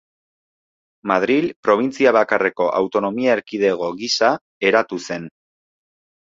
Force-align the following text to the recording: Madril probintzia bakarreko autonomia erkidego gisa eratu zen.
Madril 1.11 1.49
probintzia 1.67 2.13
bakarreko 2.17 2.67
autonomia 2.79 3.37
erkidego 3.41 3.91
gisa 4.01 4.31
eratu 4.71 5.01
zen. 5.11 5.29